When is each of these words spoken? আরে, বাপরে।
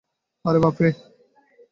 আরে, 0.45 0.59
বাপরে। 0.59 0.89